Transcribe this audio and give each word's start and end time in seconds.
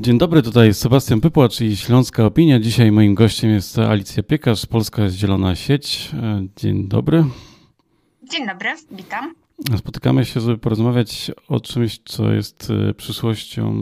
Dzień 0.00 0.18
dobry, 0.18 0.42
tutaj 0.42 0.74
Sebastian 0.74 1.20
Pypła, 1.20 1.48
czyli 1.48 1.76
Śląska 1.76 2.26
Opinia. 2.26 2.60
Dzisiaj 2.60 2.92
moim 2.92 3.14
gościem 3.14 3.50
jest 3.50 3.78
Alicja 3.78 4.22
Piekarz, 4.22 4.66
Polska 4.66 5.08
Zielona 5.08 5.54
Sieć. 5.56 6.10
Dzień 6.56 6.88
dobry. 6.88 7.24
Dzień 8.30 8.46
dobry, 8.46 8.68
witam. 8.90 9.34
Spotykamy 9.76 10.24
się, 10.24 10.40
żeby 10.40 10.58
porozmawiać 10.58 11.30
o 11.48 11.60
czymś, 11.60 12.00
co 12.04 12.32
jest 12.32 12.72
e, 12.90 12.94
przyszłością 12.94 13.74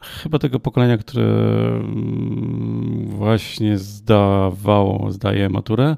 chyba 0.00 0.38
tego 0.38 0.60
pokolenia, 0.60 0.98
które 0.98 1.24
mm, 1.24 3.06
właśnie 3.06 3.78
zdawało, 3.78 5.12
zdaje 5.12 5.48
maturę, 5.48 5.96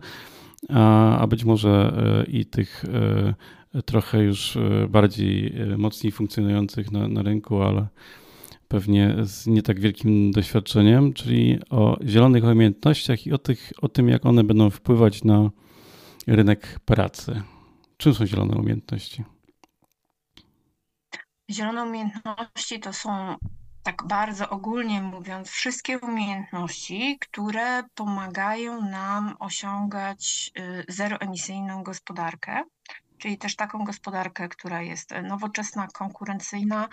a, 0.68 1.18
a 1.18 1.26
być 1.26 1.44
może 1.44 1.92
e, 2.28 2.30
i 2.30 2.46
tych 2.46 2.84
e, 3.74 3.82
trochę 3.82 4.22
już 4.22 4.58
bardziej 4.88 5.54
mocniej 5.78 6.12
funkcjonujących 6.12 6.92
na, 6.92 7.08
na 7.08 7.22
rynku, 7.22 7.62
ale 7.62 7.86
pewnie 8.72 9.16
z 9.22 9.46
nie 9.46 9.62
tak 9.62 9.80
wielkim 9.80 10.30
doświadczeniem, 10.30 11.12
czyli 11.12 11.58
o 11.70 11.96
zielonych 12.04 12.44
umiejętnościach 12.44 13.26
i 13.26 13.32
o, 13.32 13.38
tych, 13.38 13.72
o 13.82 13.88
tym, 13.88 14.08
jak 14.08 14.26
one 14.26 14.44
będą 14.44 14.70
wpływać 14.70 15.24
na 15.24 15.50
rynek 16.26 16.80
pracy. 16.84 17.42
Czym 17.96 18.14
są 18.14 18.26
zielone 18.26 18.56
umiejętności? 18.56 19.24
Zielone 21.50 21.84
umiejętności 21.84 22.80
to 22.80 22.92
są, 22.92 23.36
tak 23.82 24.02
bardzo 24.08 24.50
ogólnie 24.50 25.02
mówiąc, 25.02 25.48
wszystkie 25.48 25.98
umiejętności, 25.98 27.18
które 27.20 27.82
pomagają 27.94 28.82
nam 28.90 29.36
osiągać 29.38 30.50
y, 30.58 30.92
zeroemisyjną 30.92 31.82
gospodarkę, 31.82 32.62
czyli 33.18 33.38
też 33.38 33.56
taką 33.56 33.84
gospodarkę, 33.84 34.48
która 34.48 34.82
jest 34.82 35.10
nowoczesna, 35.22 35.88
konkurencyjna 35.88 36.88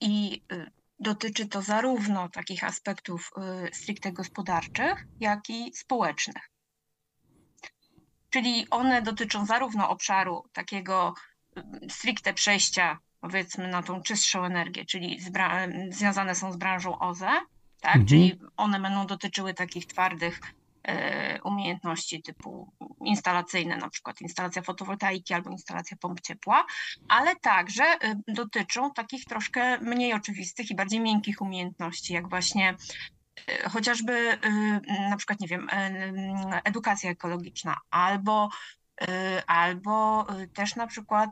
i 0.00 0.42
y, 0.52 0.83
dotyczy 0.98 1.48
to 1.48 1.62
zarówno 1.62 2.28
takich 2.28 2.64
aspektów 2.64 3.30
y, 3.68 3.74
stricte 3.74 4.12
gospodarczych, 4.12 5.06
jak 5.20 5.50
i 5.50 5.72
społecznych. 5.74 6.50
Czyli 8.30 8.66
one 8.70 9.02
dotyczą 9.02 9.46
zarówno 9.46 9.90
obszaru 9.90 10.44
takiego 10.52 11.14
y, 11.58 11.62
stricte 11.90 12.34
przejścia, 12.34 12.98
powiedzmy, 13.20 13.68
na 13.68 13.82
tą 13.82 14.02
czystszą 14.02 14.44
energię, 14.44 14.84
czyli 14.84 15.20
związane 15.90 16.34
są 16.34 16.52
z 16.52 16.56
branżą 16.56 16.98
OZE, 16.98 17.40
tak? 17.80 17.96
Mhm. 17.96 18.06
czyli 18.06 18.40
one 18.56 18.80
będą 18.80 19.06
dotyczyły 19.06 19.54
takich 19.54 19.86
twardych 19.86 20.40
umiejętności 21.44 22.22
typu 22.22 22.72
instalacyjne, 23.04 23.76
na 23.76 23.88
przykład 23.88 24.20
instalacja 24.20 24.62
fotowoltaiki 24.62 25.34
albo 25.34 25.50
instalacja 25.50 25.96
pomp 26.00 26.20
ciepła, 26.20 26.66
ale 27.08 27.36
także 27.36 27.84
e, 27.84 28.16
dotyczą 28.28 28.92
takich 28.92 29.24
troszkę 29.24 29.78
mniej 29.78 30.14
oczywistych 30.14 30.70
i 30.70 30.74
bardziej 30.74 31.00
miękkich 31.00 31.40
umiejętności, 31.40 32.12
jak 32.12 32.28
właśnie 32.28 32.76
e, 33.46 33.68
chociażby 33.68 34.38
na 35.10 35.16
przykład, 35.16 35.40
nie 35.40 35.48
wiem, 35.48 35.68
edukacja 36.64 37.10
ekologiczna 37.10 37.80
albo 37.90 38.48
albo 39.46 40.26
też 40.54 40.76
na 40.76 40.86
przykład 40.86 41.30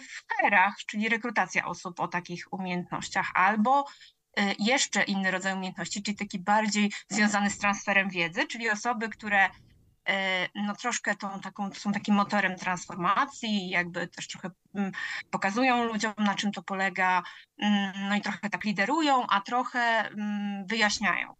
w 0.00 0.32
HR-ach, 0.32 0.76
czyli 0.86 1.08
rekrutacja 1.08 1.64
osób 1.64 2.00
o 2.00 2.08
takich 2.08 2.52
umiejętnościach, 2.52 3.30
albo 3.34 3.84
Y, 3.84 4.19
jeszcze 4.58 5.02
inny 5.02 5.30
rodzaj 5.30 5.54
umiejętności, 5.54 6.02
czyli 6.02 6.16
taki 6.16 6.38
bardziej 6.38 6.92
związany 7.08 7.50
z 7.50 7.58
transferem 7.58 8.10
wiedzy, 8.10 8.46
czyli 8.46 8.70
osoby, 8.70 9.08
które 9.08 9.46
y, 9.46 10.12
no 10.54 10.76
troszkę 10.76 11.14
tą 11.14 11.40
taką, 11.40 11.70
są 11.74 11.92
takim 11.92 12.14
motorem 12.14 12.56
transformacji, 12.56 13.68
jakby 13.68 14.08
też 14.08 14.28
trochę 14.28 14.50
mm, 14.74 14.92
pokazują 15.30 15.84
ludziom, 15.84 16.12
na 16.18 16.34
czym 16.34 16.52
to 16.52 16.62
polega, 16.62 17.22
mm, 17.58 17.92
no 18.08 18.16
i 18.16 18.20
trochę 18.20 18.50
tak 18.50 18.64
liderują, 18.64 19.26
a 19.26 19.40
trochę 19.40 19.80
mm, 19.80 20.66
wyjaśniają. 20.66 21.34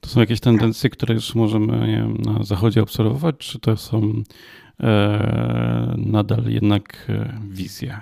To 0.00 0.08
są 0.08 0.20
jakieś 0.20 0.40
tendencje, 0.40 0.90
które 0.90 1.14
już 1.14 1.34
możemy 1.34 1.86
wiem, 1.86 2.16
na 2.16 2.44
zachodzie 2.44 2.82
obserwować, 2.82 3.36
czy 3.38 3.60
to 3.60 3.76
są 3.76 4.22
e, 4.80 5.94
nadal 5.96 6.44
jednak 6.46 7.06
e, 7.08 7.40
wizje? 7.48 8.00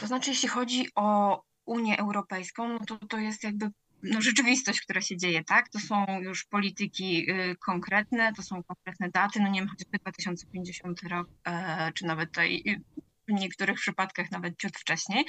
To 0.00 0.06
znaczy, 0.06 0.30
jeśli 0.30 0.48
chodzi 0.48 0.86
o 0.94 1.40
Unię 1.68 1.98
Europejską, 1.98 2.68
no 2.68 2.78
to 2.78 2.98
to 2.98 3.18
jest 3.18 3.44
jakby 3.44 3.70
no, 4.02 4.20
rzeczywistość, 4.20 4.80
która 4.80 5.00
się 5.00 5.16
dzieje, 5.16 5.44
tak? 5.44 5.68
To 5.68 5.78
są 5.78 6.20
już 6.20 6.44
polityki 6.44 7.30
y, 7.30 7.56
konkretne, 7.56 8.32
to 8.32 8.42
są 8.42 8.62
konkretne 8.62 9.10
daty, 9.10 9.40
no 9.40 9.48
nie 9.48 9.60
wiem, 9.60 9.68
chociażby 9.68 9.98
2050 9.98 11.02
rok, 11.02 11.28
e, 11.44 11.92
czy 11.92 12.06
nawet 12.06 12.30
tutaj 12.30 12.82
w 13.28 13.32
niektórych 13.32 13.78
przypadkach 13.78 14.30
nawet 14.30 14.58
ciut 14.58 14.76
wcześniej, 14.76 15.24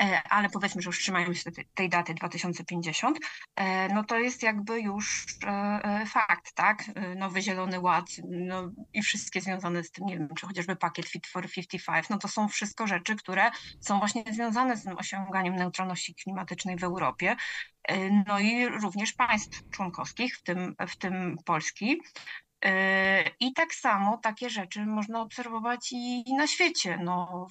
e, 0.00 0.22
ale 0.30 0.50
powiedzmy, 0.50 0.82
że 0.82 0.88
już 0.88 0.98
trzymają 0.98 1.34
się 1.34 1.50
tej 1.74 1.88
daty 1.88 2.14
2050, 2.14 3.18
e, 3.56 3.88
no 3.88 4.04
to 4.04 4.18
jest 4.18 4.42
jakby 4.42 4.80
już 4.80 5.26
e, 5.46 6.06
fakt, 6.06 6.54
tak? 6.54 6.84
Nowy 7.16 7.42
Zielony 7.42 7.80
Ład 7.80 8.06
no 8.28 8.70
i 8.92 9.02
wszystkie 9.02 9.40
związane 9.40 9.84
z 9.84 9.90
tym, 9.90 10.06
nie 10.06 10.18
wiem, 10.18 10.28
czy 10.36 10.46
chociażby 10.46 10.76
pakiet 10.76 11.08
Fit 11.08 11.26
for 11.26 11.50
55, 11.50 12.08
no 12.08 12.18
to 12.18 12.28
są 12.28 12.48
wszystko 12.48 12.86
rzeczy, 12.86 13.16
które 13.16 13.50
są 13.80 13.98
właśnie 13.98 14.24
związane 14.30 14.76
z 14.76 14.84
tym 14.84 14.98
osiąganiem 14.98 15.56
neutralności 15.56 16.14
klimatycznej 16.14 16.76
w 16.76 16.84
Europie, 16.84 17.36
no 18.26 18.40
i 18.40 18.68
również 18.68 19.12
państw 19.12 19.70
członkowskich, 19.70 20.36
w 20.36 20.42
tym, 20.42 20.74
w 20.88 20.96
tym 20.96 21.36
Polski. 21.44 22.00
I 23.40 23.52
tak 23.52 23.74
samo 23.74 24.18
takie 24.18 24.50
rzeczy 24.50 24.86
można 24.86 25.20
obserwować 25.20 25.92
i, 25.92 26.34
na 26.34 26.46
świecie, 26.46 26.98
no, 27.04 27.46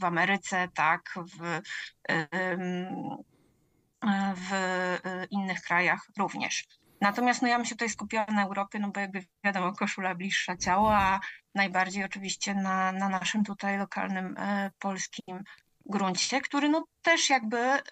w 0.00 0.04
Ameryce, 0.04 0.68
tak, 0.74 1.14
w, 1.16 1.60
w 4.34 4.50
innych 5.30 5.60
krajach 5.62 6.00
również. 6.18 6.64
Natomiast 7.00 7.42
no, 7.42 7.48
ja 7.48 7.56
bym 7.56 7.64
się 7.64 7.74
tutaj 7.74 7.88
skupiała 7.88 8.26
na 8.26 8.44
Europie, 8.44 8.78
no 8.78 8.90
bo 8.90 9.00
jakby 9.00 9.24
wiadomo, 9.44 9.72
koszula 9.72 10.14
bliższa 10.14 10.56
ciała, 10.56 10.98
a 10.98 11.20
najbardziej 11.54 12.04
oczywiście 12.04 12.54
na, 12.54 12.92
na 12.92 13.08
naszym 13.08 13.44
tutaj 13.44 13.78
lokalnym 13.78 14.36
e, 14.38 14.70
polskim 14.78 15.44
gruncie, 15.86 16.40
który 16.40 16.68
no 16.68 16.84
też 17.02 17.30
jakby 17.30 17.58
e, 17.58 17.82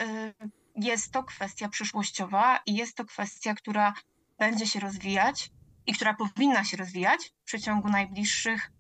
jest 0.76 1.12
to 1.12 1.22
kwestia 1.22 1.68
przyszłościowa 1.68 2.60
i 2.66 2.74
jest 2.74 2.96
to 2.96 3.04
kwestia, 3.04 3.54
która 3.54 3.94
będzie 4.38 4.66
się 4.66 4.80
rozwijać 4.80 5.50
i 5.86 5.92
która 5.92 6.14
powinna 6.14 6.64
się 6.64 6.76
rozwijać 6.76 7.20
w 7.42 7.44
przeciągu 7.44 7.88
najbliższych 7.88 8.70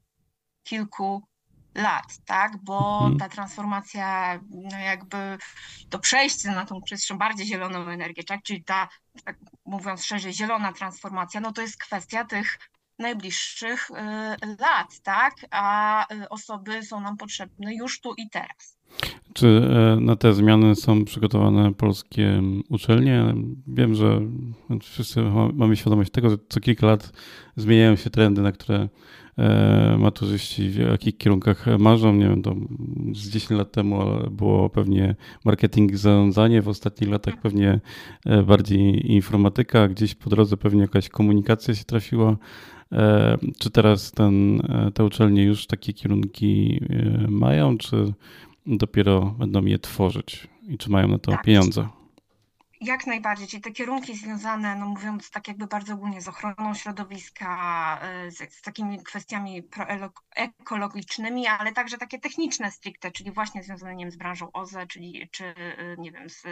kilku 0.62 1.22
lat, 1.74 2.18
tak? 2.24 2.56
Bo 2.64 2.98
mhm. 2.98 3.18
ta 3.18 3.28
transformacja, 3.28 4.40
no 4.50 4.78
jakby 4.78 5.38
to 5.90 5.98
przejście 5.98 6.50
na 6.50 6.66
tą 6.66 6.82
czystszą, 6.82 7.18
bardziej 7.18 7.46
zieloną 7.46 7.88
energię, 7.88 8.24
tak? 8.24 8.42
Czyli 8.42 8.64
ta, 8.64 8.88
tak 9.24 9.36
mówiąc 9.64 10.04
szerzej, 10.04 10.32
zielona 10.32 10.72
transformacja, 10.72 11.40
no 11.40 11.52
to 11.52 11.62
jest 11.62 11.76
kwestia 11.76 12.24
tych 12.24 12.58
najbliższych 12.98 13.90
y, 13.90 13.94
lat, 14.58 15.00
tak? 15.02 15.34
A 15.50 16.06
y, 16.14 16.28
osoby 16.28 16.82
są 16.82 17.00
nam 17.00 17.16
potrzebne 17.16 17.74
już 17.74 18.00
tu 18.00 18.14
i 18.16 18.30
teraz. 18.30 18.78
Czy 19.32 19.46
e, 19.46 20.00
na 20.00 20.16
te 20.16 20.34
zmiany 20.34 20.74
są 20.74 21.04
przygotowane 21.04 21.74
polskie 21.74 22.42
uczelnie? 22.68 23.34
Wiem, 23.66 23.94
że 23.94 24.20
wszyscy 24.80 25.22
mamy 25.52 25.76
świadomość 25.76 26.10
tego, 26.10 26.30
że 26.30 26.36
co 26.48 26.60
kilka 26.60 26.86
lat 26.86 27.12
zmieniają 27.56 27.96
się 27.96 28.10
trendy, 28.10 28.42
na 28.42 28.52
które 28.52 28.88
e, 29.38 29.96
maturzyści 29.98 30.68
w 30.68 30.76
jakich 30.76 31.16
kierunkach 31.16 31.66
marzą. 31.78 32.14
Nie 32.14 32.28
wiem, 32.28 32.42
to 32.42 32.54
z 33.14 33.28
10 33.30 33.50
lat 33.50 33.72
temu 33.72 34.00
było 34.30 34.70
pewnie 34.70 35.16
marketing 35.44 35.92
i 35.92 35.96
zarządzanie, 35.96 36.62
w 36.62 36.68
ostatnich 36.68 37.10
latach 37.10 37.40
pewnie 37.40 37.80
e, 38.26 38.42
bardziej 38.42 39.12
informatyka, 39.12 39.88
gdzieś 39.88 40.14
po 40.14 40.30
drodze 40.30 40.56
pewnie 40.56 40.80
jakaś 40.82 41.08
komunikacja 41.08 41.74
się 41.74 41.84
trafiła. 41.84 42.36
Czy 43.58 43.70
teraz 43.70 44.12
ten, 44.12 44.62
te 44.94 45.04
uczelnie 45.04 45.44
już 45.44 45.66
takie 45.66 45.92
kierunki 45.92 46.80
mają, 47.28 47.78
czy 47.78 48.12
dopiero 48.66 49.20
będą 49.20 49.64
je 49.64 49.78
tworzyć 49.78 50.48
i 50.68 50.78
czy 50.78 50.90
mają 50.90 51.08
na 51.08 51.18
to 51.18 51.30
tak. 51.30 51.42
pieniądze. 51.42 51.88
Jak 52.80 53.06
najbardziej, 53.06 53.48
czyli 53.48 53.62
te 53.62 53.72
kierunki 53.72 54.16
związane, 54.16 54.76
no 54.76 54.86
mówiąc 54.86 55.30
tak 55.30 55.48
jakby 55.48 55.66
bardzo 55.66 55.94
ogólnie, 55.94 56.20
z 56.20 56.28
ochroną 56.28 56.74
środowiska, 56.74 58.00
y, 58.26 58.30
z, 58.30 58.54
z 58.54 58.62
takimi 58.62 59.02
kwestiami 59.02 59.62
ekologicznymi, 60.36 61.46
ale 61.46 61.72
także 61.72 61.98
takie 61.98 62.18
techniczne 62.18 62.70
stricte, 62.70 63.10
czyli 63.10 63.32
właśnie 63.32 63.62
związane 63.62 63.94
nie 63.94 64.04
wiem, 64.04 64.12
z 64.12 64.16
branżą 64.16 64.52
OZE, 64.52 64.86
czyli 64.86 65.28
czy 65.30 65.44
y, 65.44 65.96
nie 65.98 66.12
wiem, 66.12 66.30
z 66.30 66.42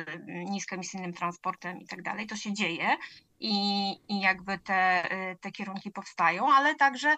niskoemisyjnym 0.51 1.13
transportem 1.13 1.81
i 1.81 1.87
tak 1.87 2.03
dalej, 2.03 2.27
to 2.27 2.37
się 2.37 2.53
dzieje 2.53 2.97
i, 3.41 3.91
i 4.09 4.21
jakby 4.21 4.59
te, 4.59 5.13
y, 5.33 5.37
te 5.41 5.51
kierunki 5.53 5.91
powstają, 5.91 6.53
ale 6.53 6.75
także 6.75 7.17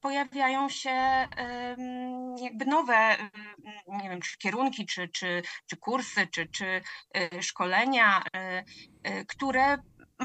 pojawiają 0.00 0.68
się 0.68 1.28
jakby 2.42 2.64
nowe, 2.66 3.16
nie 3.88 4.08
wiem, 4.10 4.20
czy 4.20 4.38
kierunki, 4.38 4.86
czy, 4.86 5.08
czy, 5.08 5.42
czy 5.66 5.76
kursy, 5.76 6.26
czy, 6.26 6.46
czy 6.46 6.80
y, 7.36 7.42
szkolenia, 7.42 8.22
y, 8.22 9.10
y, 9.10 9.26
które 9.26 9.78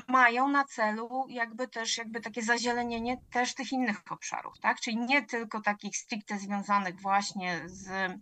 mają 0.07 0.47
na 0.47 0.65
celu 0.65 1.25
jakby 1.29 1.67
też 1.67 1.97
jakby 1.97 2.21
takie 2.21 2.41
zazielenienie 2.41 3.17
też 3.31 3.53
tych 3.53 3.71
innych 3.71 4.01
obszarów, 4.09 4.59
tak? 4.59 4.79
Czyli 4.79 4.97
nie 4.97 5.25
tylko 5.25 5.61
takich 5.61 5.97
stricte 5.97 6.37
związanych 6.37 7.01
właśnie 7.01 7.61
z, 7.65 8.13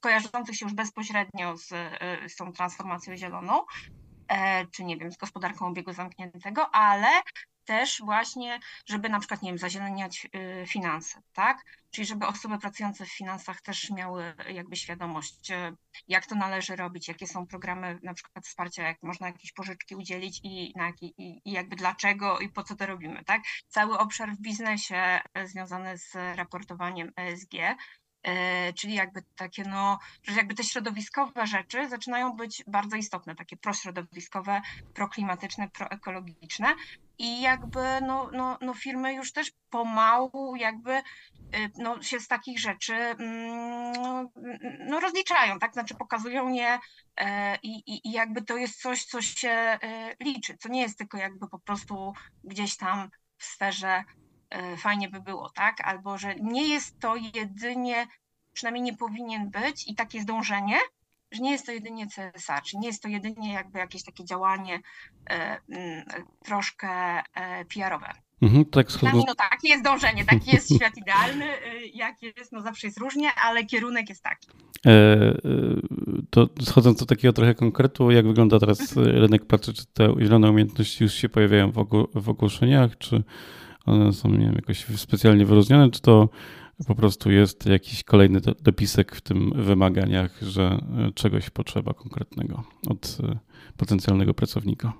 kojarzących 0.00 0.56
się 0.56 0.66
już 0.66 0.74
bezpośrednio 0.74 1.56
z, 1.56 1.68
z 2.28 2.36
tą 2.36 2.52
transformacją 2.52 3.16
zieloną, 3.16 3.64
czy 4.72 4.84
nie 4.84 4.96
wiem, 4.96 5.12
z 5.12 5.16
gospodarką 5.16 5.66
obiegu 5.66 5.92
zamkniętego, 5.92 6.74
ale 6.74 7.08
też 7.70 8.00
właśnie, 8.04 8.60
żeby 8.86 9.08
na 9.08 9.18
przykład, 9.18 9.42
nie 9.42 9.50
wiem, 9.50 9.58
zazieleniać 9.58 10.26
y, 10.62 10.66
finanse, 10.66 11.22
tak? 11.32 11.64
Czyli 11.90 12.06
żeby 12.06 12.26
osoby 12.26 12.58
pracujące 12.58 13.06
w 13.06 13.12
finansach 13.12 13.60
też 13.60 13.90
miały 13.90 14.34
jakby 14.48 14.76
świadomość, 14.76 15.50
y, 15.50 15.54
jak 16.08 16.26
to 16.26 16.34
należy 16.34 16.76
robić, 16.76 17.08
jakie 17.08 17.26
są 17.26 17.46
programy 17.46 17.98
na 18.02 18.14
przykład 18.14 18.46
wsparcia, 18.46 18.82
jak 18.82 19.02
można 19.02 19.26
jakieś 19.26 19.52
pożyczki 19.52 19.96
udzielić 19.96 20.40
i, 20.42 20.72
na, 20.76 20.92
i, 21.00 21.40
i 21.44 21.52
jakby 21.52 21.76
dlaczego 21.76 22.38
i 22.38 22.48
po 22.48 22.62
co 22.62 22.76
to 22.76 22.86
robimy, 22.86 23.24
tak? 23.24 23.42
Cały 23.68 23.98
obszar 23.98 24.32
w 24.32 24.40
biznesie 24.40 25.20
y, 25.38 25.48
związany 25.48 25.98
z 25.98 26.14
raportowaniem 26.14 27.12
ESG, 27.16 27.54
czyli 28.76 28.94
jakby 28.94 29.22
takie, 29.36 29.64
no, 29.64 29.98
że 30.22 30.36
jakby 30.36 30.54
te 30.54 30.64
środowiskowe 30.64 31.46
rzeczy 31.46 31.88
zaczynają 31.88 32.32
być 32.32 32.64
bardzo 32.66 32.96
istotne, 32.96 33.34
takie 33.34 33.56
prośrodowiskowe, 33.56 34.60
proklimatyczne, 34.94 35.68
proekologiczne, 35.68 36.74
i 37.20 37.40
jakby 37.40 38.00
no, 38.00 38.30
no, 38.32 38.58
no 38.60 38.74
firmy 38.74 39.14
już 39.14 39.32
też 39.32 39.52
pomału 39.70 40.56
jakby 40.56 40.98
y, 40.98 41.02
no, 41.78 42.02
się 42.02 42.20
z 42.20 42.28
takich 42.28 42.60
rzeczy 42.60 42.94
mm, 42.94 44.28
no, 44.86 45.00
rozliczają, 45.00 45.58
tak? 45.58 45.72
Znaczy 45.72 45.94
pokazują 45.94 46.48
je 46.48 46.78
e, 47.16 47.56
i, 47.62 47.82
i 48.08 48.12
jakby 48.12 48.42
to 48.42 48.56
jest 48.56 48.80
coś, 48.80 49.04
co 49.04 49.22
się 49.22 49.48
e, 49.50 49.78
liczy, 50.20 50.56
co 50.56 50.68
nie 50.68 50.80
jest 50.80 50.98
tylko 50.98 51.18
jakby 51.18 51.48
po 51.48 51.58
prostu 51.58 52.12
gdzieś 52.44 52.76
tam 52.76 53.10
w 53.38 53.44
sferze 53.44 54.04
e, 54.50 54.76
fajnie 54.76 55.08
by 55.08 55.20
było, 55.20 55.50
tak? 55.50 55.80
Albo 55.80 56.18
że 56.18 56.34
nie 56.34 56.68
jest 56.68 57.00
to 57.00 57.14
jedynie, 57.34 58.06
przynajmniej 58.52 58.82
nie 58.82 58.96
powinien 58.96 59.50
być 59.50 59.88
i 59.88 59.94
takie 59.94 60.20
zdążenie, 60.20 60.78
że 61.32 61.42
nie 61.42 61.50
jest 61.50 61.66
to 61.66 61.72
jedynie 61.72 62.06
CSA, 62.06 62.60
czy 62.60 62.78
nie 62.78 62.86
jest 62.86 63.02
to 63.02 63.08
jedynie 63.08 63.52
jakby 63.52 63.78
jakieś 63.78 64.04
takie 64.04 64.24
działanie 64.24 64.80
e, 65.30 65.60
troszkę 66.44 66.88
e, 66.88 67.64
PR-owe. 67.64 68.12
Mhm, 68.42 68.64
tak 68.64 68.92
schodząc... 68.92 69.24
no 69.26 69.34
takie 69.34 69.68
jest 69.68 69.84
dążenie, 69.84 70.24
taki 70.24 70.50
jest 70.50 70.68
świat 70.76 70.96
idealny, 70.96 71.44
e, 71.44 71.86
jak 71.94 72.22
jest, 72.22 72.52
no 72.52 72.62
zawsze 72.62 72.86
jest 72.86 72.98
różnie, 72.98 73.28
ale 73.44 73.64
kierunek 73.64 74.08
jest 74.08 74.22
taki. 74.22 74.48
E, 74.86 75.16
to 76.30 76.48
schodząc 76.60 76.98
do 76.98 77.06
takiego 77.06 77.32
trochę 77.32 77.54
konkretu, 77.54 78.10
jak 78.10 78.26
wygląda 78.26 78.58
teraz 78.58 78.80
mhm. 78.80 79.16
rynek 79.16 79.46
pracy, 79.46 79.72
czy 79.72 79.86
te 79.86 80.14
zielone 80.20 80.50
umiejętności 80.50 81.04
już 81.04 81.14
się 81.14 81.28
pojawiają 81.28 81.70
w, 81.70 81.86
w 82.14 82.28
ogłoszeniach, 82.28 82.98
czy 82.98 83.22
one 83.86 84.12
są 84.12 84.28
nie 84.28 84.46
wiem, 84.46 84.54
jakoś 84.54 84.84
specjalnie 84.84 85.46
wyróżnione, 85.46 85.90
czy 85.90 86.00
to 86.00 86.28
po 86.86 86.94
prostu 86.94 87.30
jest 87.30 87.66
jakiś 87.66 88.04
kolejny 88.04 88.40
dopisek 88.40 89.16
w 89.16 89.20
tym 89.20 89.52
wymaganiach, 89.54 90.38
że 90.42 90.62
e, 91.08 91.12
czegoś 91.12 91.50
potrzeba 91.50 91.94
konkretnego 91.94 92.64
od 92.88 93.18
e, 93.22 93.38
potencjalnego 93.76 94.34
pracownika? 94.34 94.92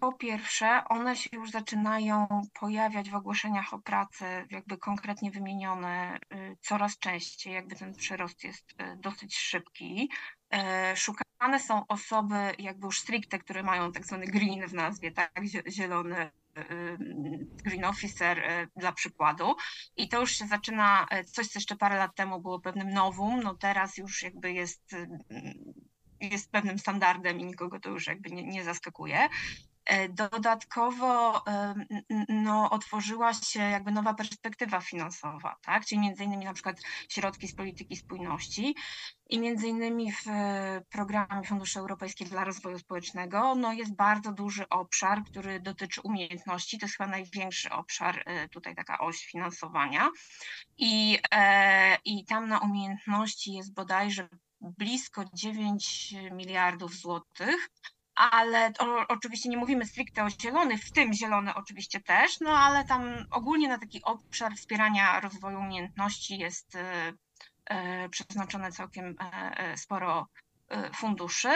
Po 0.00 0.12
pierwsze, 0.12 0.82
one 0.88 1.16
się 1.16 1.30
już 1.32 1.50
zaczynają 1.50 2.26
pojawiać 2.60 3.10
w 3.10 3.14
ogłoszeniach 3.14 3.74
o 3.74 3.78
pracę, 3.78 4.46
jakby 4.50 4.78
konkretnie 4.78 5.30
wymienione 5.30 6.18
y, 6.34 6.56
coraz 6.60 6.98
częściej, 6.98 7.54
jakby 7.54 7.76
ten 7.76 7.94
przyrost 7.94 8.44
jest 8.44 8.74
dosyć 8.96 9.36
szybki. 9.36 10.10
E, 10.52 10.96
szukane 10.96 11.60
są 11.60 11.86
osoby 11.86 12.34
jakby 12.58 12.86
już 12.86 13.00
stricte, 13.00 13.38
które 13.38 13.62
mają 13.62 13.92
tak 13.92 14.06
zwany 14.06 14.26
green 14.26 14.68
w 14.68 14.74
nazwie, 14.74 15.10
tak, 15.10 15.32
zielony 15.68 16.30
Green 17.64 17.84
Officer 17.84 18.38
e, 18.38 18.66
dla 18.76 18.92
przykładu. 18.92 19.54
I 19.96 20.08
to 20.08 20.20
już 20.20 20.32
się 20.32 20.46
zaczyna, 20.46 21.06
e, 21.10 21.24
coś 21.24 21.46
co 21.46 21.58
jeszcze 21.58 21.76
parę 21.76 21.96
lat 21.96 22.14
temu 22.14 22.40
było 22.40 22.60
pewnym 22.60 22.90
nowum, 22.90 23.42
no 23.42 23.54
teraz 23.54 23.96
już 23.96 24.22
jakby 24.22 24.52
jest, 24.52 24.96
jest 26.20 26.50
pewnym 26.50 26.78
standardem 26.78 27.40
i 27.40 27.44
nikogo 27.44 27.80
to 27.80 27.90
już 27.90 28.06
jakby 28.06 28.30
nie, 28.30 28.42
nie 28.42 28.64
zaskakuje. 28.64 29.28
E, 29.86 30.08
dodatkowo 30.08 31.42
no, 32.28 32.70
otworzyła 32.70 33.34
się 33.34 33.60
jakby 33.60 33.90
nowa 33.90 34.14
perspektywa 34.14 34.80
finansowa, 34.80 35.56
tak? 35.62 35.84
czyli 35.84 36.00
między 36.00 36.24
innymi 36.24 36.44
na 36.44 36.54
przykład 36.54 36.76
środki 37.08 37.48
z 37.48 37.54
polityki 37.54 37.96
spójności 37.96 38.74
i 39.30 39.38
między 39.38 39.68
innymi 39.68 40.12
w 40.12 40.24
programie 40.90 41.44
Funduszy 41.46 41.78
Europejskich 41.78 42.28
dla 42.28 42.44
Rozwoju 42.44 42.78
Społecznego 42.78 43.54
no, 43.54 43.72
jest 43.72 43.96
bardzo 43.96 44.32
duży 44.32 44.68
obszar, 44.68 45.24
który 45.24 45.60
dotyczy 45.60 46.00
umiejętności, 46.00 46.78
to 46.78 46.86
jest 46.86 46.96
chyba 46.96 47.10
największy 47.10 47.70
obszar, 47.70 48.22
e, 48.26 48.48
tutaj 48.48 48.74
taka 48.74 48.98
oś 48.98 49.26
finansowania. 49.26 50.08
I, 50.78 51.18
e, 51.30 51.98
i 52.04 52.24
tam 52.24 52.48
na 52.48 52.58
umiejętności 52.58 53.52
jest 53.52 53.74
bodajże 53.74 54.28
blisko 54.60 55.24
9 55.34 56.14
miliardów 56.32 56.94
złotych, 56.94 57.68
ale 58.16 58.72
o, 58.78 59.06
oczywiście 59.08 59.48
nie 59.48 59.56
mówimy 59.56 59.86
stricte 59.86 60.24
o 60.24 60.30
zielonych, 60.30 60.84
w 60.84 60.92
tym 60.92 61.12
zielone 61.12 61.54
oczywiście 61.54 62.00
też, 62.00 62.40
no 62.40 62.50
ale 62.50 62.84
tam 62.84 63.26
ogólnie 63.30 63.68
na 63.68 63.78
taki 63.78 64.02
obszar 64.02 64.54
wspierania 64.54 65.20
rozwoju 65.20 65.58
umiejętności 65.58 66.38
jest 66.38 66.74
e, 66.76 67.12
e, 67.64 68.08
przeznaczone 68.08 68.72
całkiem 68.72 69.16
e, 69.20 69.76
sporo 69.76 70.28
funduszy. 70.94 71.48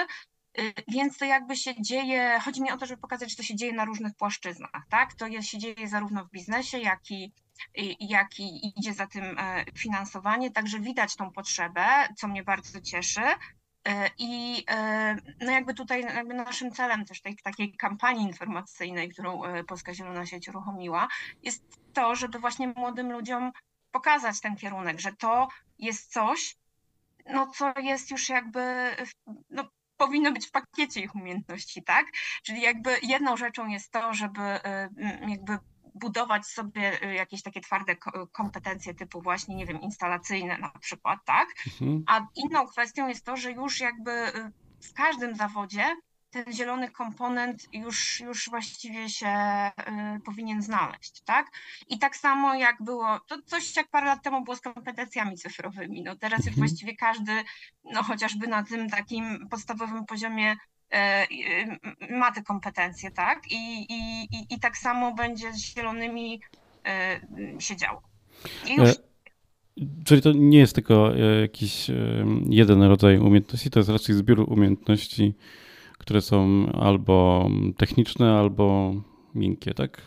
Więc 0.89 1.19
to 1.19 1.25
jakby 1.25 1.57
się 1.57 1.83
dzieje, 1.83 2.41
chodzi 2.45 2.63
mi 2.63 2.71
o 2.71 2.77
to, 2.77 2.87
żeby 2.87 3.01
pokazać, 3.01 3.31
że 3.31 3.37
to 3.37 3.43
się 3.43 3.57
dzieje 3.57 3.73
na 3.73 3.85
różnych 3.85 4.17
płaszczyznach, 4.17 4.87
tak? 4.89 5.15
To 5.15 5.43
się 5.43 5.59
dzieje 5.59 5.89
zarówno 5.89 6.25
w 6.25 6.31
biznesie, 6.31 6.79
jak 6.79 7.11
i, 7.11 7.33
jak 8.01 8.41
i 8.41 8.73
idzie 8.79 8.95
za 8.95 9.07
tym 9.07 9.37
finansowanie, 9.75 10.51
także 10.51 10.81
widać 10.81 11.17
tą 11.17 11.31
potrzebę, 11.31 12.09
co 12.17 12.29
mnie 12.29 12.45
bardzo 12.45 12.81
cieszy. 12.81 13.23
E, 13.89 14.11
I 14.19 14.65
e, 14.71 15.17
no 15.41 15.53
jakby 15.53 15.75
tutaj 15.75 16.01
jakby 16.01 16.35
naszym 16.35 16.71
celem 16.71 17.05
też 17.05 17.21
tej 17.21 17.37
takiej 17.37 17.77
kampanii 17.77 18.27
informacyjnej, 18.27 19.09
którą 19.09 19.45
e, 19.45 19.65
Polska 19.65 19.95
Zielona 19.95 20.27
Sieć 20.27 20.49
uruchomiła, 20.49 21.09
jest 21.43 21.63
to, 21.93 22.15
żeby 22.15 22.39
właśnie 22.39 22.69
młodym 22.69 23.13
ludziom 23.13 23.53
pokazać 23.91 24.41
ten 24.41 24.57
kierunek, 24.57 25.01
że 25.01 25.13
to 25.13 25.49
jest 25.79 26.13
coś, 26.13 26.57
no 27.27 27.47
co 27.47 27.73
jest 27.81 28.11
już 28.11 28.29
jakby, 28.29 28.91
no, 29.51 29.69
powinno 29.97 30.33
być 30.33 30.47
w 30.47 30.51
pakiecie 30.51 31.01
ich 31.01 31.15
umiejętności, 31.15 31.83
tak? 31.83 32.07
Czyli 32.43 32.61
jakby 32.61 32.97
jedną 33.03 33.37
rzeczą 33.37 33.67
jest 33.67 33.93
to, 33.93 34.15
żeby 34.15 34.61
jakby 35.29 35.59
budować 36.01 36.47
sobie 36.47 37.05
y, 37.05 37.15
jakieś 37.15 37.43
takie 37.43 37.61
twarde 37.61 37.97
kompetencje 38.33 38.95
typu 38.95 39.23
właśnie, 39.23 39.57
nie 39.57 39.67
wiem, 39.67 39.81
instalacyjne 39.81 40.59
na 40.59 40.71
przykład, 40.81 41.19
tak? 41.25 41.49
Mhm. 41.67 42.05
A 42.07 42.27
inną 42.37 42.67
kwestią 42.67 43.09
jest 43.09 43.25
to, 43.25 43.37
że 43.37 43.53
już 43.53 43.81
jakby 43.81 44.11
y, 44.11 44.53
w 44.83 44.93
każdym 44.93 45.35
zawodzie 45.37 45.97
ten 46.31 46.53
zielony 46.53 46.91
komponent 46.91 47.69
już, 47.73 48.21
już 48.21 48.49
właściwie 48.51 49.09
się 49.09 49.29
y, 50.17 50.21
powinien 50.21 50.63
znaleźć, 50.63 51.23
tak? 51.23 51.51
I 51.89 51.99
tak 51.99 52.17
samo 52.17 52.55
jak 52.55 52.83
było, 52.83 53.21
to 53.21 53.43
coś 53.43 53.77
jak 53.77 53.89
parę 53.89 54.07
lat 54.07 54.23
temu 54.23 54.45
było 54.45 54.57
z 54.57 54.61
kompetencjami 54.61 55.37
cyfrowymi, 55.37 56.03
no 56.03 56.17
teraz 56.17 56.39
już 56.39 56.49
mhm. 56.49 56.67
właściwie 56.67 56.97
każdy, 56.97 57.45
no 57.85 58.03
chociażby 58.03 58.47
na 58.47 58.63
tym 58.63 58.91
takim 58.91 59.49
podstawowym 59.49 60.07
poziomie 60.07 60.57
E, 60.93 61.27
ma 62.11 62.33
te 62.33 62.43
kompetencje, 62.43 63.11
tak? 63.11 63.43
I, 63.51 63.87
i, 63.93 64.29
i, 64.61 64.63
tak 64.63 64.79
samo 64.79 65.15
będzie 65.15 65.53
z 65.53 65.59
zielonymi 65.59 66.41
e, 66.87 67.21
się 67.61 67.77
działo. 67.77 68.03
I 68.69 68.77
już... 68.77 68.89
E, 68.89 68.95
czyli 70.05 70.23
to 70.23 70.33
nie 70.33 70.59
jest 70.59 70.75
tylko 70.75 71.15
jakiś 71.43 71.91
jeden 72.49 72.83
rodzaj 72.83 73.19
umiejętności, 73.19 73.71
to 73.71 73.81
jest 73.81 73.91
raczej 73.91 74.15
zbiór 74.15 74.53
umiejętności, 74.53 75.35
które 75.99 76.21
są 76.21 76.67
albo 76.73 77.49
techniczne, 77.77 78.39
albo 78.39 78.95
miękkie, 79.35 79.75
tak? 79.75 80.03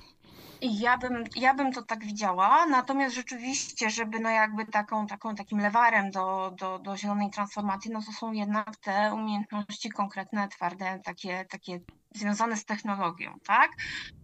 Ja 0.61 0.97
bym, 0.97 1.23
ja 1.35 1.53
bym 1.53 1.71
to 1.73 1.81
tak 1.81 2.05
widziała, 2.05 2.65
natomiast 2.65 3.15
rzeczywiście, 3.15 3.89
żeby 3.89 4.19
no 4.19 4.29
jakby 4.29 4.65
taką, 4.65 5.07
taką 5.07 5.35
takim 5.35 5.59
lewarem 5.59 6.11
do, 6.11 6.53
do, 6.59 6.79
do 6.79 6.97
zielonej 6.97 7.29
transformacji, 7.29 7.91
no 7.91 8.01
to 8.01 8.11
są 8.11 8.31
jednak 8.31 8.75
te 8.75 9.13
umiejętności 9.13 9.89
konkretne, 9.89 10.47
twarde, 10.47 10.99
takie, 11.03 11.45
takie 11.49 11.79
związane 12.13 12.57
z 12.57 12.65
technologią, 12.65 13.39
tak? 13.45 13.71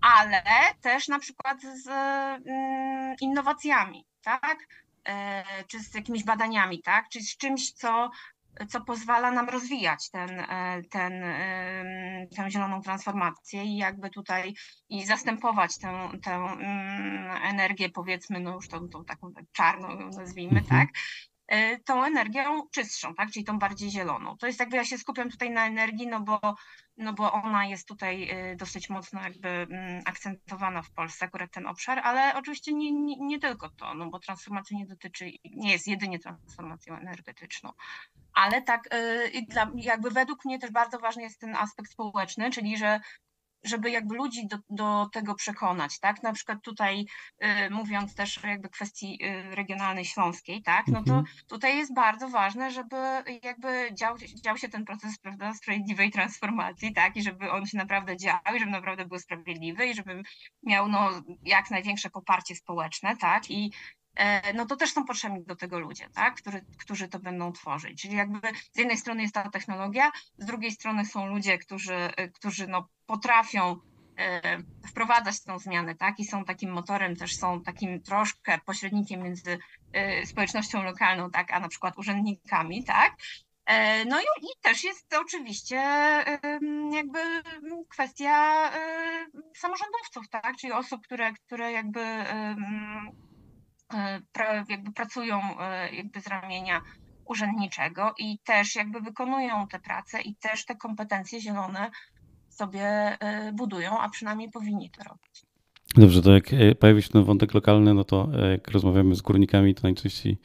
Ale 0.02 0.44
też 0.82 1.08
na 1.08 1.20
przykład 1.20 1.62
z 1.62 1.88
mm, 1.88 3.16
innowacjami, 3.22 4.06
tak? 4.22 4.68
E, 5.08 5.44
czy 5.68 5.80
z 5.80 5.96
jakimiś 5.96 6.24
badaniami, 6.24 6.82
tak? 6.82 7.10
Czy 7.10 7.22
z 7.22 7.38
czymś, 7.38 7.72
co 7.72 8.10
co 8.68 8.82
pozwala 8.82 9.32
nam 9.32 9.50
rozwijać 9.50 10.10
ten, 10.10 10.40
e, 10.40 10.82
ten, 10.90 11.24
tę 12.36 12.52
zieloną 12.52 12.82
transformację 12.82 13.64
i 13.64 13.78
jakby 13.78 14.10
tutaj 14.10 14.54
i 14.90 15.06
zastępować 15.06 15.78
tę, 15.78 16.10
tę 16.24 16.36
mm, 16.36 17.44
energię, 17.44 17.90
powiedzmy, 17.90 18.40
no 18.40 18.56
już 18.56 18.68
tą, 18.68 18.90
tą 18.90 19.06
taką 19.06 19.34
tak 19.34 19.46
czarną 19.52 20.10
nazwijmy, 20.10 20.60
mhm. 20.60 20.88
tak, 20.88 20.96
tą 21.86 22.04
energią 22.04 22.68
czystszą, 22.72 23.16
tak, 23.16 23.32
czyli 23.32 23.46
tą 23.46 23.60
bardziej 23.60 23.90
zieloną. 23.90 24.38
To 24.38 24.48
jest 24.48 24.60
jakby 24.60 24.78
ja 24.78 24.86
się 24.86 24.98
skupiam 24.98 25.30
tutaj 25.30 25.50
na 25.50 25.68
energii, 25.68 26.08
no 26.08 26.20
bo, 26.20 26.40
no 26.98 27.14
bo 27.14 27.32
ona 27.32 27.66
jest 27.66 27.88
tutaj 27.88 28.30
e, 28.30 28.56
dosyć 28.56 28.90
mocno 28.90 29.22
jakby 29.22 29.50
mm, 29.50 30.04
akcentowana 30.06 30.82
w 30.82 30.92
Polsce, 30.92 31.26
akurat 31.26 31.52
ten 31.52 31.68
obszar, 31.68 32.00
ale 32.00 32.36
oczywiście 32.36 32.74
nie, 32.74 32.92
nie, 32.92 33.16
nie 33.20 33.40
tylko 33.40 33.70
to, 33.70 33.94
no 33.94 34.10
bo 34.10 34.20
transformacja 34.20 34.78
nie 34.78 34.86
dotyczy, 34.86 35.32
nie 35.56 35.72
jest 35.72 35.88
jedynie 35.88 36.20
transformacją 36.20 36.98
energetyczną 36.98 37.74
ale 38.34 38.62
tak 38.62 38.90
dla, 39.48 39.72
jakby 39.76 40.12
według 40.12 40.46
mnie 40.46 40.60
też 40.60 40.72
bardzo 40.72 41.00
ważny 41.00 41.24
jest 41.24 41.40
ten 41.40 41.56
aspekt 41.56 41.92
społeczny, 41.92 42.50
czyli 42.52 42.78
że 42.78 43.00
żeby 43.64 43.92
jakby 43.92 44.16
ludzi 44.16 44.48
do, 44.48 44.58
do 44.70 45.10
tego 45.14 45.36
przekonać, 45.36 46.00
tak? 46.00 46.24
Na 46.24 46.34
przykład 46.34 46.62
tutaj 46.64 47.06
y, 47.44 47.70
mówiąc 47.70 48.16
też 48.16 48.44
jakby 48.44 48.70
kwestii 48.70 49.20
y, 49.24 49.56
regionalnej 49.56 50.06
śląskiej, 50.06 50.62
tak? 50.62 50.88
No 50.88 51.04
to 51.04 51.14
mhm. 51.14 51.26
tutaj 51.48 51.78
jest 51.78 51.94
bardzo 51.94 52.30
ważne, 52.30 52.72
żeby 52.72 52.96
jakby 53.44 53.90
dział, 53.94 54.16
dział 54.18 54.58
się 54.58 54.70
ten 54.70 54.86
proces, 54.86 55.20
prawda, 55.20 55.54
sprawiedliwej 55.54 56.12
transformacji, 56.12 56.94
tak? 56.94 57.18
I 57.18 57.24
żeby 57.24 57.52
on 57.52 57.66
się 57.66 57.78
naprawdę 57.78 58.18
dział 58.18 58.40
i 58.56 58.60
żeby 58.60 58.72
naprawdę 58.72 59.06
był 59.06 59.20
sprawiedliwy 59.20 59.86
i 59.86 59.94
żeby 59.94 60.24
miał 60.64 60.88
no 60.88 61.10
jak 61.44 61.72
największe 61.72 62.10
poparcie 62.10 62.56
społeczne, 62.56 63.18
tak? 63.18 63.52
I 63.52 63.72
no 64.54 64.66
to 64.66 64.76
też 64.76 64.94
są 64.94 65.06
potrzebni 65.06 65.44
do 65.44 65.56
tego 65.56 65.80
ludzie, 65.80 66.10
tak? 66.14 66.36
Którzy, 66.36 66.66
którzy 66.78 67.08
to 67.08 67.20
będą 67.20 67.52
tworzyć. 67.52 68.02
Czyli 68.02 68.16
jakby 68.16 68.40
z 68.74 68.78
jednej 68.78 68.98
strony 68.98 69.22
jest 69.22 69.34
ta 69.34 69.50
technologia, 69.50 70.12
z 70.38 70.46
drugiej 70.46 70.72
strony 70.72 71.06
są 71.06 71.26
ludzie, 71.26 71.58
którzy, 71.58 71.96
e, 71.96 72.28
którzy 72.28 72.68
no 72.68 72.88
potrafią 73.06 73.80
e, 74.18 74.58
wprowadzać 74.88 75.44
tą 75.44 75.60
zmianę, 75.60 75.96
tak? 75.96 76.20
I 76.20 76.26
są 76.26 76.46
takim 76.46 76.72
motorem, 76.72 77.16
też 77.16 77.36
są 77.36 77.62
takim 77.62 78.02
troszkę 78.02 78.58
pośrednikiem 78.66 79.24
między 79.24 79.60
społecznością 80.26 80.84
lokalną, 80.84 81.32
tak, 81.32 81.54
a 81.54 81.60
na 81.60 81.68
przykład 81.68 81.98
urzędnikami, 81.98 82.84
tak? 82.84 83.16
No 84.06 84.20
i, 84.20 84.24
i 84.24 84.48
też 84.62 84.84
jest 84.84 85.14
oczywiście 85.14 85.76
jakby 86.92 87.20
kwestia 87.90 88.70
samorządowców, 89.56 90.30
tak? 90.30 90.58
Czyli 90.58 90.74
osób, 90.74 91.04
które, 91.04 91.34
które 91.34 91.72
jakby 91.72 92.00
E, 92.00 92.56
pra, 94.32 94.66
jakby 94.70 94.92
pracują 94.92 95.40
e, 95.60 95.96
jakby 95.96 96.22
z 96.22 96.28
ramienia 96.28 96.82
urzędniczego 97.26 98.14
i 98.20 98.40
też 98.44 98.76
jakby 98.76 99.02
wykonują 99.02 99.68
te 99.68 99.80
prace 99.80 100.22
i 100.22 100.36
też 100.36 100.66
te 100.66 100.76
kompetencje 100.76 101.42
zielone 101.42 101.92
sobie 102.50 102.82
e, 102.84 103.54
budują, 103.54 104.00
a 104.00 104.10
przynajmniej 104.10 104.52
powinni 104.52 104.90
to 104.90 105.04
robić. 105.04 105.46
Dobrze, 105.96 106.22
to 106.22 106.32
jak 106.32 106.46
pojawi 106.80 107.02
się 107.02 107.10
ten 107.10 107.24
wątek 107.24 107.54
lokalny, 107.54 107.94
no 107.94 108.04
to 108.04 108.30
jak 108.52 108.68
rozmawiamy 108.68 109.16
z 109.16 109.22
górnikami, 109.22 109.76
to 109.76 109.82
najczęściej 109.84 110.38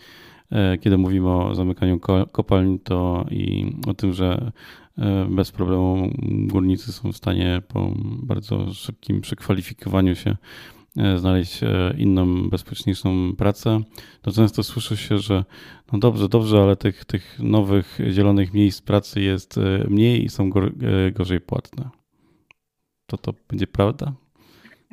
kiedy 0.80 0.98
mówimy 0.98 1.30
o 1.30 1.54
zamykaniu 1.54 2.00
kopalń, 2.32 2.78
to 2.78 3.26
i 3.30 3.72
o 3.86 3.94
tym, 3.94 4.12
że 4.12 4.52
bez 5.28 5.52
problemu 5.52 6.10
górnicy 6.22 6.92
są 6.92 7.12
w 7.12 7.16
stanie 7.16 7.62
po 7.68 7.92
bardzo 8.22 8.74
szybkim 8.74 9.20
przekwalifikowaniu 9.20 10.14
się 10.14 10.30
E, 10.30 10.83
znaleźć 11.16 11.62
e, 11.62 11.94
inną, 11.98 12.48
bezpieczniejszą 12.48 13.36
pracę, 13.36 13.80
to 14.22 14.32
często 14.32 14.62
słyszy 14.62 14.96
się, 14.96 15.18
że 15.18 15.44
no 15.92 15.98
dobrze, 15.98 16.28
dobrze, 16.28 16.62
ale 16.62 16.76
tych, 16.76 17.04
tych 17.04 17.38
nowych 17.38 17.98
zielonych 18.10 18.54
miejsc 18.54 18.80
pracy 18.80 19.20
jest 19.20 19.58
e, 19.58 19.84
mniej 19.88 20.24
i 20.24 20.28
są 20.28 20.50
gorzej 21.12 21.40
płatne. 21.40 21.90
To 23.06 23.18
to 23.18 23.34
będzie 23.48 23.66
prawda? 23.66 24.12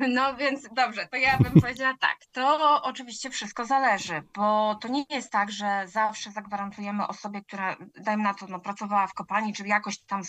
No 0.08 0.36
więc 0.36 0.68
dobrze, 0.72 1.06
to 1.06 1.16
ja 1.16 1.38
bym 1.38 1.52
powiedziała 1.52 1.94
tak. 2.00 2.16
To 2.32 2.82
oczywiście 2.82 3.30
wszystko 3.30 3.64
zależy, 3.64 4.22
bo 4.36 4.74
to 4.74 4.88
nie 4.88 5.04
jest 5.10 5.32
tak, 5.32 5.52
że 5.52 5.82
zawsze 5.86 6.30
zagwarantujemy 6.30 7.06
osobie, 7.06 7.42
która, 7.42 7.76
dajmy 7.96 8.22
na 8.22 8.34
to, 8.34 8.46
no, 8.46 8.60
pracowała 8.60 9.06
w 9.06 9.14
kopalni, 9.14 9.52
czy 9.52 9.66
jakoś 9.66 9.98
tam 9.98 10.22
w, 10.24 10.28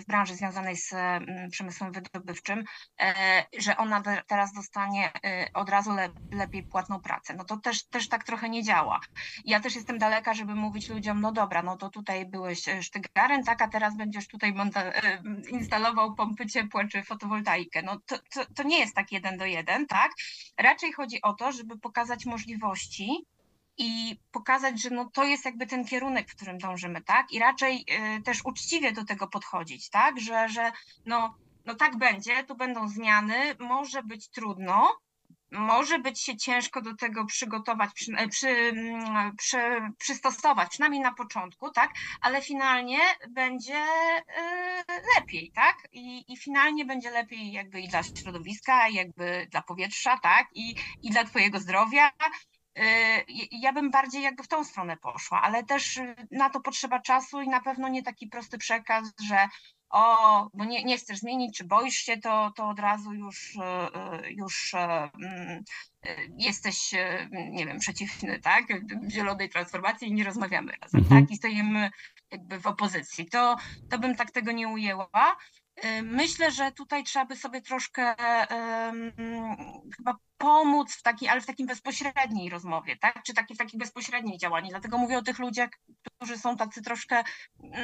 w 0.00 0.06
branży 0.06 0.34
związanej 0.34 0.76
z 0.76 0.92
mm, 0.92 1.50
przemysłem 1.50 1.92
wydobywczym, 1.92 2.64
e, 3.00 3.14
że 3.58 3.76
ona 3.76 4.02
teraz 4.26 4.52
dostanie 4.52 5.10
e, 5.24 5.50
od 5.54 5.68
razu 5.68 5.92
le, 5.92 6.08
lepiej 6.32 6.62
płatną 6.62 7.00
pracę. 7.00 7.34
No 7.34 7.44
to 7.44 7.56
też, 7.56 7.84
też 7.86 8.08
tak 8.08 8.24
trochę 8.24 8.48
nie 8.48 8.62
działa. 8.62 9.00
Ja 9.44 9.60
też 9.60 9.74
jestem 9.74 9.98
daleka, 9.98 10.34
żeby 10.34 10.54
mówić 10.54 10.88
ludziom, 10.88 11.20
no 11.20 11.32
dobra, 11.32 11.62
no 11.62 11.76
to 11.76 11.88
tutaj 11.88 12.26
byłeś 12.26 12.68
e, 12.68 12.82
sztygarem, 12.82 13.44
tak, 13.44 13.62
a 13.62 13.68
teraz 13.68 13.96
będziesz 13.96 14.28
tutaj 14.28 14.54
instalował 15.48 16.14
pompy 16.14 16.46
ciepłe 16.46 16.88
czy 16.88 17.02
fotowoltaikę. 17.02 17.82
No 17.82 17.99
to, 18.06 18.18
to, 18.18 18.46
to 18.54 18.62
nie 18.62 18.78
jest 18.78 18.94
tak 18.94 19.12
jeden 19.12 19.38
do 19.38 19.44
jeden, 19.44 19.86
tak? 19.86 20.12
Raczej 20.58 20.92
chodzi 20.92 21.22
o 21.22 21.32
to, 21.32 21.52
żeby 21.52 21.78
pokazać 21.78 22.26
możliwości 22.26 23.26
i 23.78 24.16
pokazać, 24.32 24.82
że 24.82 24.90
no 24.90 25.10
to 25.14 25.24
jest 25.24 25.44
jakby 25.44 25.66
ten 25.66 25.84
kierunek, 25.84 26.30
w 26.30 26.36
którym 26.36 26.58
dążymy, 26.58 27.02
tak? 27.02 27.32
I 27.32 27.38
raczej 27.38 27.84
y, 28.18 28.22
też 28.22 28.44
uczciwie 28.44 28.92
do 28.92 29.04
tego 29.04 29.28
podchodzić, 29.28 29.90
tak? 29.90 30.20
Że, 30.20 30.48
że 30.48 30.72
no, 31.06 31.34
no 31.64 31.74
tak 31.74 31.98
będzie, 31.98 32.44
tu 32.44 32.56
będą 32.56 32.88
zmiany, 32.88 33.54
może 33.58 34.02
być 34.02 34.28
trudno, 34.28 34.88
może 35.50 35.98
być 35.98 36.20
się 36.20 36.36
ciężko 36.36 36.82
do 36.82 36.96
tego 36.96 37.24
przygotować, 37.26 37.90
przy, 37.94 38.12
e, 38.16 38.28
przy, 38.28 38.48
mm, 38.48 39.36
przy, 39.36 39.58
przystosować, 39.98 40.70
przynajmniej 40.70 41.02
na 41.02 41.14
początku, 41.14 41.70
tak, 41.70 41.90
ale 42.20 42.42
finalnie 42.42 42.98
będzie 43.28 43.76
e, 43.76 44.84
lepiej, 45.16 45.52
tak, 45.54 45.88
I, 45.92 46.32
i 46.32 46.36
finalnie 46.36 46.84
będzie 46.84 47.10
lepiej 47.10 47.52
jakby 47.52 47.80
i 47.80 47.88
dla 47.88 48.02
środowiska, 48.02 48.88
jakby 48.88 49.46
dla 49.50 49.62
powietrza, 49.62 50.18
tak, 50.18 50.46
i, 50.54 50.74
i 51.02 51.10
dla 51.10 51.24
twojego 51.24 51.58
zdrowia, 51.58 52.10
e, 52.78 53.24
ja 53.50 53.72
bym 53.72 53.90
bardziej 53.90 54.22
jakby 54.22 54.42
w 54.42 54.48
tą 54.48 54.64
stronę 54.64 54.96
poszła, 54.96 55.42
ale 55.42 55.64
też 55.64 56.00
na 56.30 56.50
to 56.50 56.60
potrzeba 56.60 57.00
czasu 57.00 57.40
i 57.40 57.48
na 57.48 57.60
pewno 57.60 57.88
nie 57.88 58.02
taki 58.02 58.26
prosty 58.26 58.58
przekaz, 58.58 59.12
że 59.28 59.48
o, 59.90 60.50
bo 60.54 60.64
nie, 60.64 60.84
nie 60.84 60.98
chcesz 60.98 61.18
zmienić, 61.18 61.56
czy 61.56 61.64
boisz 61.64 61.94
się, 61.94 62.16
to, 62.16 62.52
to 62.56 62.68
od 62.68 62.78
razu 62.78 63.12
już, 63.12 63.56
e, 63.56 63.94
e, 63.94 64.32
już 64.32 64.74
e, 64.74 65.10
mm, 65.22 65.64
jesteś, 66.38 66.92
nie 67.32 67.66
wiem, 67.66 67.78
przeciwny, 67.78 68.40
tak, 68.40 68.64
zielonej 69.08 69.48
transformacji 69.48 70.08
i 70.08 70.12
nie 70.12 70.24
rozmawiamy 70.24 70.72
razem, 70.82 71.00
mhm. 71.00 71.22
tak, 71.22 71.30
i 71.30 71.36
stajemy 71.36 71.90
jakby 72.30 72.60
w 72.60 72.66
opozycji. 72.66 73.26
To, 73.26 73.56
to 73.90 73.98
bym 73.98 74.16
tak 74.16 74.30
tego 74.30 74.52
nie 74.52 74.68
ujęła. 74.68 75.36
Myślę, 76.02 76.50
że 76.50 76.72
tutaj 76.72 77.04
trzeba 77.04 77.24
by 77.24 77.36
sobie 77.36 77.60
troszkę 77.60 78.14
um, 78.50 79.12
chyba 79.96 80.16
pomóc 80.38 80.94
w 80.94 81.02
takiej, 81.02 81.28
ale 81.28 81.40
w 81.40 81.46
takim 81.46 81.66
bezpośredniej 81.66 82.50
rozmowie, 82.50 82.96
tak? 82.96 83.22
Czy 83.22 83.34
taki, 83.34 83.54
w 83.54 83.58
takim 83.58 83.78
bezpośredniej 83.78 84.38
działaniu. 84.38 84.68
Dlatego 84.68 84.98
mówię 84.98 85.18
o 85.18 85.22
tych 85.22 85.38
ludziach, 85.38 85.70
którzy 86.02 86.38
są 86.38 86.56
tacy 86.56 86.82
troszkę, 86.82 87.24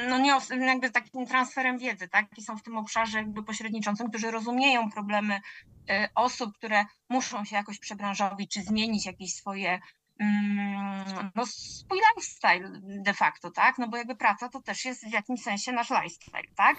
no 0.09 0.17
nie 0.17 0.37
jakby 0.59 0.91
takim 0.91 1.25
transferem 1.25 1.77
wiedzy, 1.77 2.07
tak? 2.07 2.25
I 2.37 2.41
są 2.41 2.57
w 2.57 2.63
tym 2.63 2.77
obszarze 2.77 3.17
jakby 3.17 3.43
pośredniczącym, 3.43 4.09
którzy 4.09 4.31
rozumieją 4.31 4.91
problemy 4.91 5.35
y, 5.35 6.09
osób, 6.15 6.53
które 6.55 6.85
muszą 7.09 7.45
się 7.45 7.55
jakoś 7.55 7.79
przebranżowić, 7.79 8.51
czy 8.51 8.61
zmienić 8.61 9.05
jakieś 9.05 9.33
swoje 9.33 9.79
no, 11.35 11.45
swój 11.45 11.99
lifestyle 12.09 12.81
de 12.83 13.13
facto, 13.13 13.51
tak? 13.51 13.77
No 13.77 13.87
bo 13.87 13.97
jakby 13.97 14.15
praca 14.15 14.49
to 14.49 14.61
też 14.61 14.85
jest 14.85 15.09
w 15.09 15.13
jakimś 15.13 15.43
sensie 15.43 15.71
nasz 15.71 15.89
lifestyle, 15.89 16.53
tak? 16.55 16.77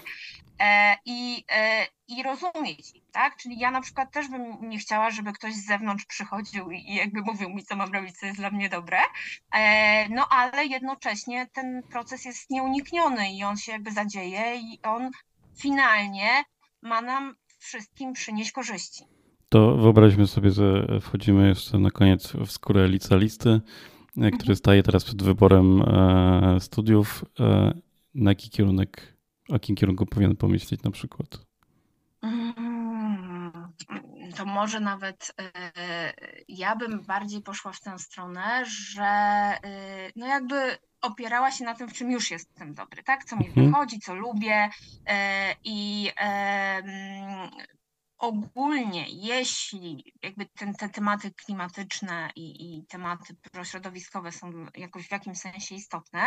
E, 0.59 0.97
I, 1.05 1.45
e, 1.51 1.87
i 2.07 2.23
rozumieć 2.23 2.93
tak? 3.11 3.37
Czyli 3.37 3.59
ja 3.59 3.71
na 3.71 3.81
przykład 3.81 4.11
też 4.11 4.27
bym 4.27 4.69
nie 4.69 4.77
chciała, 4.77 5.09
żeby 5.09 5.33
ktoś 5.33 5.53
z 5.53 5.65
zewnątrz 5.65 6.05
przychodził 6.05 6.71
i 6.71 6.95
jakby 6.95 7.21
mówił 7.21 7.49
mi, 7.49 7.63
co 7.65 7.75
mam 7.75 7.93
robić, 7.93 8.17
co 8.17 8.25
jest 8.25 8.37
dla 8.37 8.51
mnie 8.51 8.69
dobre, 8.69 8.99
e, 9.51 10.09
no 10.09 10.27
ale 10.29 10.65
jednocześnie 10.65 11.47
ten 11.47 11.83
proces 11.91 12.25
jest 12.25 12.49
nieunikniony 12.49 13.31
i 13.31 13.43
on 13.43 13.57
się 13.57 13.71
jakby 13.71 13.91
zadzieje 13.91 14.55
i 14.55 14.79
on 14.83 15.11
finalnie 15.61 16.43
ma 16.81 17.01
nam 17.01 17.35
wszystkim 17.59 18.13
przynieść 18.13 18.51
korzyści. 18.51 19.18
To 19.49 19.77
wyobraźmy 19.77 20.27
sobie, 20.27 20.51
że 20.51 20.87
wchodzimy 21.01 21.47
jeszcze 21.47 21.79
na 21.79 21.91
koniec 21.91 22.33
w 22.33 22.51
skórę 22.51 22.87
licealisty, 22.87 23.49
e, 23.49 23.61
który 24.13 24.33
mhm. 24.33 24.55
staje 24.55 24.83
teraz 24.83 25.03
przed 25.03 25.23
wyborem 25.23 25.81
e, 25.81 26.57
studiów. 26.59 27.25
E, 27.39 27.73
na 28.15 28.31
jaki 28.31 28.49
kierunek, 28.49 29.17
o 29.49 29.53
jakim 29.53 29.75
kierunku 29.75 30.05
powinien 30.05 30.35
pomyśleć 30.35 30.83
na 30.83 30.91
przykład? 30.91 31.27
Mm, 32.21 33.73
to 34.37 34.45
może 34.45 34.79
nawet 34.79 35.35
ja 36.47 36.75
bym 36.75 37.01
bardziej 37.01 37.41
poszła 37.41 37.71
w 37.71 37.81
tę 37.81 37.99
stronę, 37.99 38.65
że 38.65 39.07
no 40.15 40.27
jakby 40.27 40.55
opierała 41.01 41.51
się 41.51 41.65
na 41.65 41.75
tym, 41.75 41.89
w 41.89 41.93
czym 41.93 42.11
już 42.11 42.31
jestem 42.31 42.73
dobry, 42.73 43.03
tak? 43.03 43.25
Co 43.25 43.35
mi 43.35 43.47
mhm. 43.47 43.65
wychodzi, 43.65 43.99
co 43.99 44.15
lubię 44.15 44.69
i 45.63 46.09
ogólnie, 48.19 49.05
jeśli 49.09 50.13
jakby 50.23 50.45
ten, 50.45 50.73
te 50.73 50.89
tematy 50.89 51.31
klimatyczne 51.31 52.29
i, 52.35 52.77
i 52.77 52.85
tematy 52.85 53.35
prośrodowiskowe 53.51 54.31
są 54.31 54.65
jakoś 54.77 55.07
w 55.07 55.11
jakimś 55.11 55.37
sensie 55.37 55.75
istotne, 55.75 56.23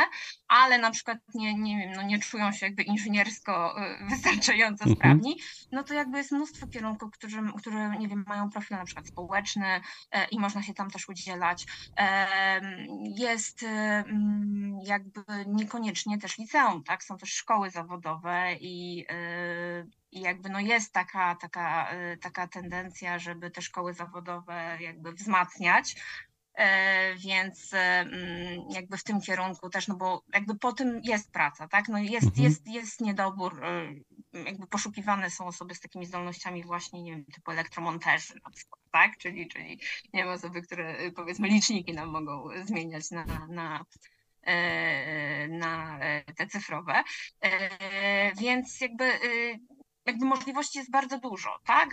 ale 0.49 0.79
na 0.79 0.91
przykład 0.91 1.19
nie, 1.35 1.55
nie 1.55 1.79
wiem, 1.79 1.93
no 1.93 2.03
nie 2.03 2.19
czują 2.19 2.53
się 2.53 2.67
jakby 2.67 2.83
inżyniersko 2.83 3.83
y, 3.83 4.05
wystarczająco 4.11 4.85
mhm. 4.85 4.97
sprawni, 4.97 5.41
no 5.73 5.83
to 5.85 5.95
jakby 5.95 6.19
jest 6.19 6.33
mnóstwo 6.33 6.67
kierunków, 6.67 7.11
które, 7.11 7.53
które 7.59 7.99
nie 7.99 8.09
wiem, 8.09 8.25
mają 8.29 8.51
profil 8.51 8.77
na 8.77 8.85
przykład 8.85 9.07
społeczny 9.07 9.81
e, 10.11 10.27
i 10.29 10.39
można 10.39 10.63
się 10.63 10.75
tam 10.75 10.91
też 10.91 11.09
udzielać. 11.09 11.67
Jest 13.17 13.63
mm, 13.63 14.79
jakby 14.85 15.23
niekoniecznie 15.47 16.19
też 16.19 16.39
liceum, 16.39 16.85
tak? 16.85 17.05
Są 17.05 17.17
też 17.19 17.33
szkoły 17.33 17.71
zawodowe 17.71 18.57
i 18.61 19.07
i 20.13 20.21
jakby 20.21 20.49
no 20.49 20.61
jest 20.61 20.93
taka, 20.93 21.35
taka, 21.35 21.95
y, 21.95 22.17
taka 22.17 22.49
tendencja, 22.49 23.19
żeby 23.19 23.51
te 23.51 23.63
szkoły 23.63 23.95
zawodowe 23.95 24.79
jakby 24.81 25.13
wzmacniać. 25.13 25.97
E, 26.55 27.15
więc 27.15 27.75
mm, 27.75 28.71
jakby 28.71 28.97
w 28.97 29.05
tym 29.05 29.21
kierunku 29.21 29.71
też, 29.71 29.89
no 29.89 29.97
bo 29.97 30.23
jakby 30.35 30.55
po 30.55 30.73
tym 30.73 31.01
jest 31.05 31.33
praca, 31.33 31.69
tak? 31.69 31.89
No 31.89 31.99
jest, 31.99 32.27
mhm. 32.27 32.45
jest, 32.45 32.67
jest 32.67 33.01
niedobór, 33.01 33.65
e, 33.65 33.95
jakby 34.45 34.67
poszukiwane 34.67 35.31
są 35.31 35.47
osoby 35.47 35.75
z 35.75 35.81
takimi 35.81 36.07
zdolnościami 36.07 36.65
właśnie, 36.65 37.03
nie 37.03 37.11
wiem, 37.13 37.25
typu 37.25 37.51
elektromonterzy 37.51 38.35
na 38.45 38.51
przykład, 38.51 38.81
tak? 38.91 39.17
Czyli, 39.19 39.49
czyli 39.49 39.81
nie 40.13 40.25
wiem, 40.25 40.29
osoby, 40.29 40.63
które 40.63 41.13
powiedzmy 41.17 41.49
liczniki 41.49 41.93
nam 41.93 42.09
mogą 42.09 42.45
zmieniać 42.65 43.11
na, 43.11 43.25
na 43.49 43.85
na 45.49 45.99
te 46.37 46.47
cyfrowe. 46.47 47.03
Więc 48.41 48.81
jakby, 48.81 49.05
jakby 50.07 50.25
możliwości 50.25 50.79
jest 50.79 50.91
bardzo 50.91 51.19
dużo, 51.19 51.49
tak? 51.65 51.91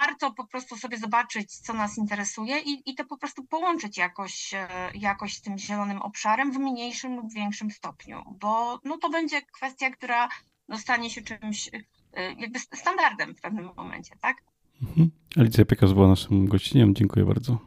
warto 0.00 0.32
po 0.32 0.46
prostu 0.46 0.76
sobie 0.76 0.98
zobaczyć, 0.98 1.56
co 1.56 1.72
nas 1.72 1.98
interesuje 1.98 2.58
i, 2.58 2.90
i 2.90 2.94
to 2.94 3.04
po 3.04 3.18
prostu 3.18 3.44
połączyć 3.44 3.98
jakoś, 3.98 4.54
e, 4.54 4.68
jakoś 4.94 5.34
z 5.34 5.40
tym 5.42 5.58
zielonym 5.58 6.02
obszarem 6.02 6.52
w 6.52 6.58
mniejszym 6.58 7.16
lub 7.16 7.32
większym 7.32 7.70
stopniu, 7.70 8.22
bo 8.40 8.80
no, 8.84 8.98
to 8.98 9.10
będzie 9.10 9.42
kwestia, 9.42 9.90
która 9.90 10.28
no, 10.68 10.78
stanie 10.78 11.10
się 11.10 11.22
czymś 11.22 11.70
e, 12.12 12.32
jakby 12.32 12.58
standardem 12.58 13.34
w 13.34 13.40
pewnym 13.40 13.70
momencie, 13.76 14.16
tak? 14.20 14.36
Mhm. 14.82 15.10
Alicja 15.36 15.64
Piekarz 15.64 15.94
była 15.94 16.08
naszym 16.08 16.46
gościem. 16.46 16.94
Dziękuję 16.94 17.24
bardzo. 17.24 17.58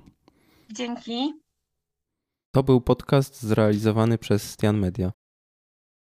Dzięki. 0.72 1.34
To 2.52 2.64
był 2.64 2.82
podcast 2.82 3.42
zrealizowany 3.42 4.18
przez 4.18 4.52
Stian 4.52 4.80
Media. 4.80 5.12